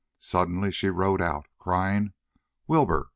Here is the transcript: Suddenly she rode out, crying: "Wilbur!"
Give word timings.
Suddenly 0.17 0.71
she 0.71 0.89
rode 0.89 1.21
out, 1.21 1.45
crying: 1.59 2.13
"Wilbur!" 2.65 3.09